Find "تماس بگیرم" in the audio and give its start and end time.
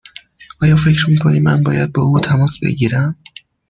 2.19-3.15